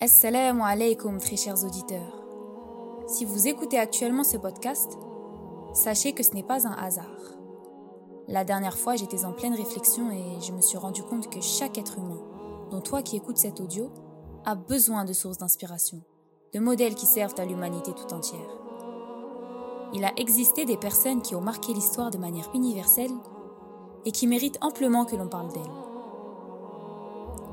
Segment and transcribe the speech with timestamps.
[0.00, 2.22] Assalamu alaikum, très chers auditeurs.
[3.08, 4.96] Si vous écoutez actuellement ce podcast,
[5.72, 7.34] sachez que ce n'est pas un hasard.
[8.28, 11.78] La dernière fois, j'étais en pleine réflexion et je me suis rendu compte que chaque
[11.78, 12.22] être humain,
[12.70, 13.90] dont toi qui écoutes cet audio,
[14.44, 16.00] a besoin de sources d'inspiration,
[16.54, 18.56] de modèles qui servent à l'humanité tout entière.
[19.94, 23.10] Il a existé des personnes qui ont marqué l'histoire de manière universelle
[24.04, 25.62] et qui méritent amplement que l'on parle d'elles.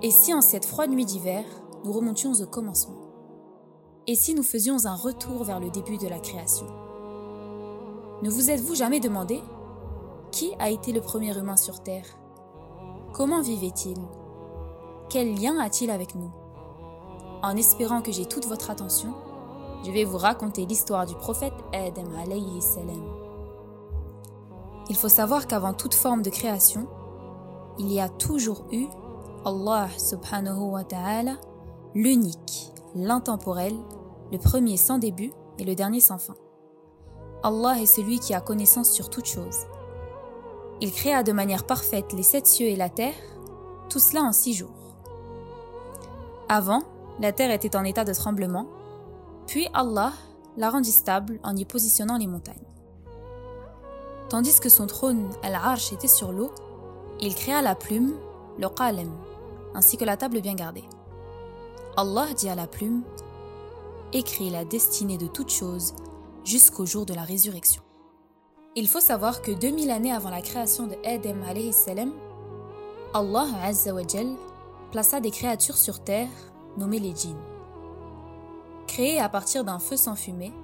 [0.00, 1.44] Et si en cette froide nuit d'hiver,
[1.84, 2.96] nous remontions au commencement.
[4.06, 6.66] Et si nous faisions un retour vers le début de la création?
[8.22, 9.40] Ne vous êtes-vous jamais demandé
[10.32, 12.06] qui a été le premier humain sur Terre?
[13.12, 13.96] Comment vivait-il?
[15.08, 16.30] Quel lien a-t-il avec nous?
[17.42, 19.14] En espérant que j'ai toute votre attention,
[19.84, 23.02] je vais vous raconter l'histoire du prophète Adam alayhi salam.
[24.88, 26.86] Il faut savoir qu'avant toute forme de création,
[27.78, 28.86] il y a toujours eu
[29.44, 31.36] Allah subhanahu wa ta'ala
[31.94, 33.74] l'unique, l'intemporel,
[34.30, 36.36] le premier sans début et le dernier sans fin.
[37.42, 39.66] Allah est celui qui a connaissance sur toute chose.
[40.80, 43.14] Il créa de manière parfaite les sept cieux et la terre,
[43.88, 44.70] tout cela en six jours.
[46.48, 46.82] Avant,
[47.18, 48.66] la terre était en état de tremblement,
[49.46, 50.12] puis Allah
[50.56, 52.56] la rendit stable en y positionnant les montagnes.
[54.28, 56.52] Tandis que son trône, Al-Arsh, était sur l'eau,
[57.20, 58.14] il créa la plume,
[58.58, 59.10] le qalem,
[59.74, 60.84] ainsi que la table bien gardée.
[62.02, 63.02] Allah dit à la plume
[64.14, 65.92] Écris la destinée de toutes choses
[66.46, 67.82] jusqu'au jour de la résurrection.
[68.74, 71.42] Il faut savoir que 2000 années avant la création de Adam
[73.12, 73.46] Allah
[74.90, 76.30] plaça des créatures sur terre
[76.78, 77.36] nommées les djinns.
[78.86, 80.54] Créés à partir d'un feu sans fumée,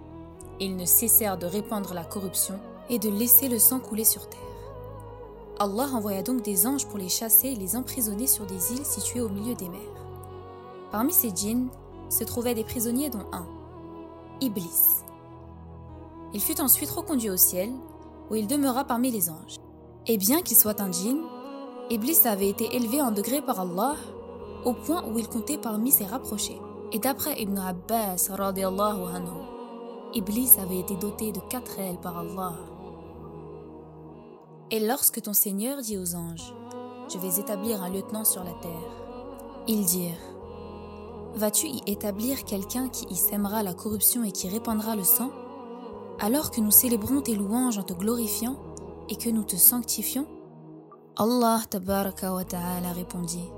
[0.59, 4.41] ils ne cessèrent de répandre la corruption et de laisser le sang couler sur terre.
[5.59, 9.21] Allah envoya donc des anges pour les chasser et les emprisonner sur des îles situées
[9.21, 10.06] au milieu des mers.
[10.97, 11.69] Parmi ces djinns
[12.09, 13.45] se trouvaient des prisonniers dont un,
[14.41, 15.03] Iblis.
[16.33, 17.71] Il fut ensuite reconduit au ciel,
[18.31, 19.57] où il demeura parmi les anges.
[20.07, 21.21] Et bien qu'il soit un djinn,
[21.91, 23.97] Iblis avait été élevé en degré par Allah,
[24.65, 26.59] au point où il comptait parmi ses rapprochés.
[26.93, 29.43] Et d'après Ibn Abbas, anhu,
[30.15, 32.55] Iblis avait été doté de quatre ailes par Allah.
[34.71, 36.55] Et lorsque ton Seigneur dit aux anges,
[37.13, 38.93] Je vais établir un lieutenant sur la terre,
[39.69, 40.36] ils dirent,
[41.37, 45.31] Vas-tu y établir quelqu'un qui y sèmera la corruption et qui répandra le sang?
[46.19, 48.57] Alors que nous célébrons tes louanges en te glorifiant
[49.11, 50.27] et que nous te sanctifions?
[51.19, 53.51] Allah tabaraka wa ta'ala répondit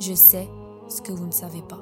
[0.00, 0.50] Je sais
[0.88, 1.80] ce que vous ne savez pas.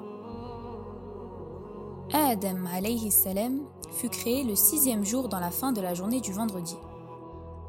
[2.13, 3.63] Adam alayhi salam
[3.95, 6.77] fut créé le sixième jour dans la fin de la journée du vendredi.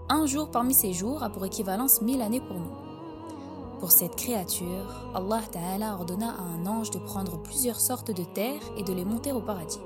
[0.09, 2.86] Un jour parmi ces jours a pour équivalence mille années pour nous.
[3.79, 8.63] Pour cette créature, Allah Ta'ala ordonna à un ange de prendre plusieurs sortes de terres
[8.75, 9.79] et de les monter au paradis.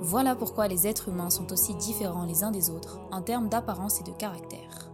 [0.00, 4.00] Voilà pourquoi les êtres humains sont aussi différents les uns des autres en termes d'apparence
[4.00, 4.90] et de caractère.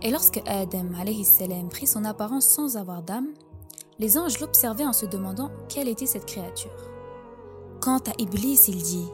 [0.00, 0.88] Et lorsque Adam
[1.22, 3.28] salam prit son apparence sans avoir d'âme,
[3.98, 6.70] les anges l'observaient en se demandant quelle était cette créature.
[7.80, 9.08] Quant à Iblis, il dit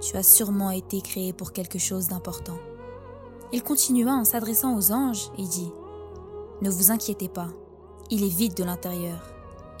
[0.00, 2.58] Tu as sûrement été créé pour quelque chose d'important.
[3.52, 5.70] Il continua en s'adressant aux anges et dit
[6.60, 7.48] ne vous inquiétez pas,
[8.10, 9.20] il est vide de l'intérieur,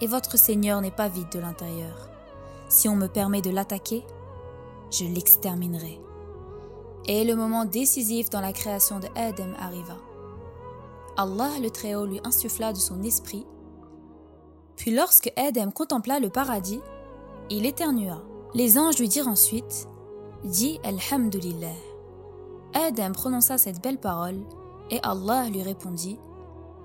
[0.00, 2.08] et votre Seigneur n'est pas vide de l'intérieur.
[2.68, 4.04] Si on me permet de l'attaquer,
[4.90, 6.00] je l'exterminerai.
[7.06, 9.96] Et le moment décisif dans la création de Adam arriva.
[11.16, 13.46] Allah le Très-Haut lui insuffla de son esprit.
[14.76, 16.80] Puis lorsque Adam contempla le paradis,
[17.50, 18.22] il éternua.
[18.54, 19.88] Les anges lui dirent ensuite
[20.44, 21.74] Dis Alhamdulillah.
[22.74, 24.40] Adam prononça cette belle parole
[24.90, 26.18] et Allah lui répondit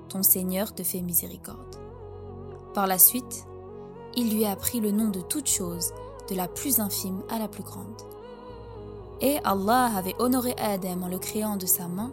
[0.09, 1.77] ton Seigneur te fait miséricorde.
[2.73, 3.45] Par la suite,
[4.15, 5.91] il lui a appris le nom de toute chose,
[6.29, 8.01] de la plus infime à la plus grande.
[9.21, 12.11] Et Allah avait honoré Adam en le créant de sa main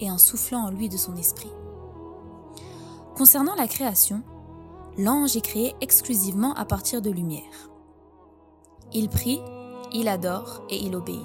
[0.00, 1.52] et en soufflant en lui de son esprit.
[3.16, 4.22] Concernant la création,
[4.98, 7.70] l'ange est créé exclusivement à partir de lumière.
[8.92, 9.40] Il prie,
[9.92, 11.20] il adore et il obéit.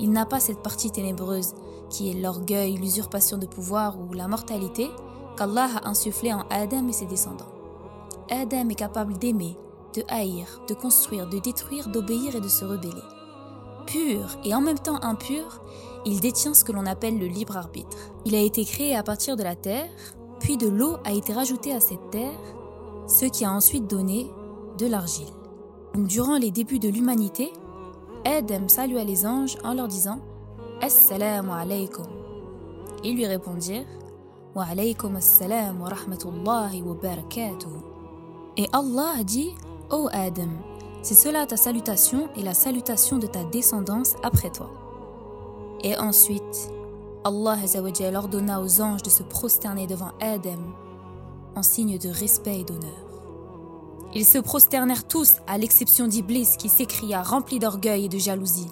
[0.00, 1.54] Il n'a pas cette partie ténébreuse
[1.90, 4.90] qui est l'orgueil, l'usurpation de pouvoir ou la mortalité
[5.36, 7.52] qu'Allah a insufflé en Adam et ses descendants.
[8.30, 9.56] Adam est capable d'aimer,
[9.94, 13.02] de haïr, de construire, de détruire, d'obéir et de se rebeller.
[13.86, 15.62] Pur et en même temps impur,
[16.04, 17.96] il détient ce que l'on appelle le libre arbitre.
[18.24, 19.88] Il a été créé à partir de la terre,
[20.40, 22.38] puis de l'eau a été rajoutée à cette terre,
[23.06, 24.30] ce qui a ensuite donné
[24.76, 25.26] de l'argile.
[25.94, 27.52] durant les débuts de l'humanité,
[28.24, 30.20] Adam salua les anges en leur disant
[30.80, 32.06] Assalamu alaykum.
[33.02, 33.84] Ils lui répondirent
[34.54, 37.68] Wa alaykum assalam wa rahmatullahi wa barakatuh.
[38.56, 39.50] Et Allah dit
[39.90, 40.50] Ô Adam,
[41.02, 44.70] c'est cela ta salutation et la salutation de ta descendance après toi.
[45.82, 46.70] Et ensuite,
[47.24, 47.56] Allah
[48.14, 50.62] ordonna aux anges de se prosterner devant Adam
[51.56, 53.08] en signe de respect et d'honneur.
[54.14, 58.68] Ils se prosternèrent tous, à l'exception d'Iblis qui s'écria rempli d'orgueil et de jalousie.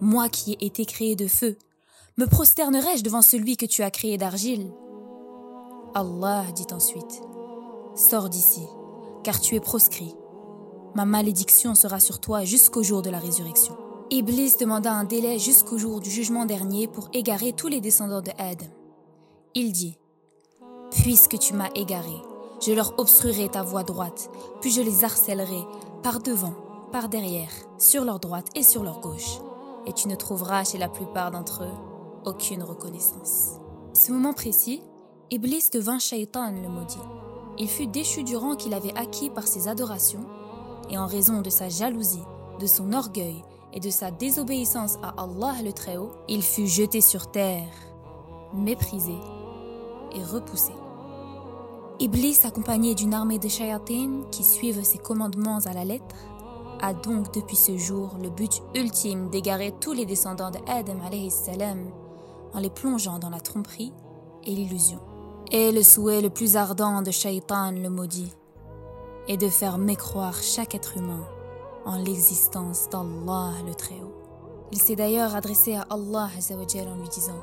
[0.00, 1.56] Moi qui ai été créé de feu,
[2.18, 4.70] me prosternerai-je devant celui que tu as créé d'argile?
[5.94, 7.22] Allah dit ensuite,
[7.94, 8.62] Sors d'ici,
[9.22, 10.14] car tu es proscrit.
[10.94, 13.76] Ma malédiction sera sur toi jusqu'au jour de la résurrection.
[14.10, 18.30] Iblis demanda un délai jusqu'au jour du jugement dernier pour égarer tous les descendants de
[18.38, 18.66] Adam.
[19.54, 19.96] Il dit,
[20.90, 22.16] Puisque tu m'as égaré,
[22.60, 24.30] je leur obstruerai ta voie droite,
[24.60, 25.64] puis je les harcèlerai
[26.02, 26.54] par devant,
[26.92, 29.38] par derrière, sur leur droite et sur leur gauche.
[29.86, 31.92] Et tu ne trouveras chez la plupart d'entre eux
[32.24, 33.58] aucune reconnaissance.
[33.94, 34.82] Ce moment précis,
[35.30, 36.98] Iblis devint Shaitan le maudit.
[37.58, 40.26] Il fut déchu du rang qu'il avait acquis par ses adorations,
[40.90, 42.24] et en raison de sa jalousie,
[42.60, 43.42] de son orgueil
[43.72, 47.68] et de sa désobéissance à Allah le Très-Haut, il fut jeté sur terre,
[48.52, 49.16] méprisé
[50.14, 50.72] et repoussé.
[51.98, 56.16] Iblis, accompagné d'une armée de shayatin qui suivent ses commandements à la lettre,
[56.82, 60.98] a donc depuis ce jour le but ultime d'égarer tous les descendants de Adam
[61.30, 61.90] salam
[62.52, 63.92] en les plongeant dans la tromperie
[64.44, 64.98] et l'illusion.
[65.52, 68.32] Et le souhait le plus ardent de Shaitan le maudit
[69.28, 71.24] est de faire mécroire chaque être humain
[71.84, 74.14] en l'existence d'Allah le Très-Haut.
[74.72, 77.40] Il s'est d'ailleurs adressé à Allah en lui disant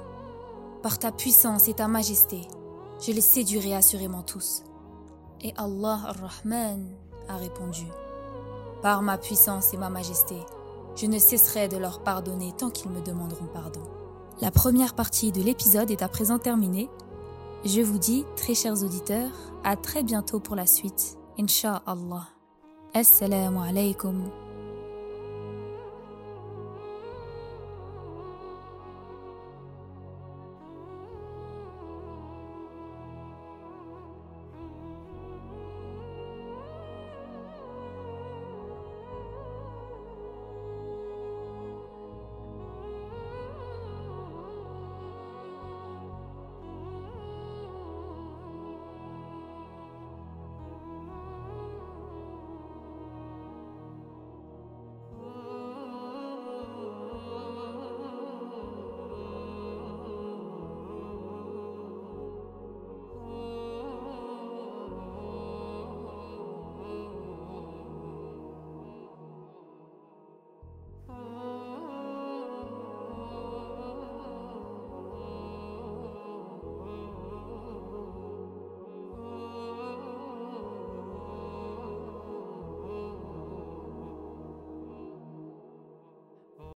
[0.83, 2.41] Par ta puissance et ta majesté,
[2.99, 4.63] je les séduirai assurément tous.
[5.41, 6.89] Et Allah ar-Rahman
[7.29, 7.85] a répondu
[8.81, 10.35] Par ma puissance et ma majesté,
[10.95, 13.81] je ne cesserai de leur pardonner tant qu'ils me demanderont pardon.
[14.41, 16.89] La première partie de l'épisode est à présent terminée.
[17.65, 19.31] Je vous dis, très chers auditeurs,
[19.65, 21.17] à très bientôt pour la suite.
[21.37, 22.27] Inch'Allah.
[22.93, 24.23] Assalamu alaikum